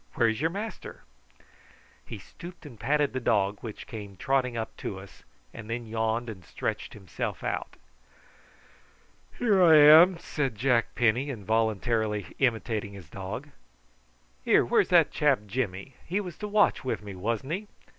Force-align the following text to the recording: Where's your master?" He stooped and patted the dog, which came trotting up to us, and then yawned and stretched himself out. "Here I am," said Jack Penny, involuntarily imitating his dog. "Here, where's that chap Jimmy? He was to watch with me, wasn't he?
Where's 0.15 0.41
your 0.41 0.49
master?" 0.49 1.03
He 2.03 2.17
stooped 2.17 2.65
and 2.65 2.79
patted 2.79 3.13
the 3.13 3.19
dog, 3.19 3.59
which 3.61 3.85
came 3.85 4.17
trotting 4.17 4.57
up 4.57 4.75
to 4.77 4.97
us, 4.99 5.21
and 5.53 5.69
then 5.69 5.85
yawned 5.85 6.27
and 6.27 6.43
stretched 6.43 6.95
himself 6.95 7.43
out. 7.43 7.75
"Here 9.37 9.61
I 9.61 9.75
am," 9.77 10.17
said 10.17 10.55
Jack 10.55 10.95
Penny, 10.95 11.29
involuntarily 11.29 12.25
imitating 12.39 12.93
his 12.93 13.11
dog. 13.11 13.49
"Here, 14.43 14.65
where's 14.65 14.89
that 14.89 15.11
chap 15.11 15.41
Jimmy? 15.45 15.93
He 16.03 16.19
was 16.19 16.35
to 16.39 16.47
watch 16.47 16.83
with 16.83 17.03
me, 17.03 17.13
wasn't 17.13 17.51
he? 17.53 17.67